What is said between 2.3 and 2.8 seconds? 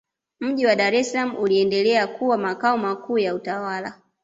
makao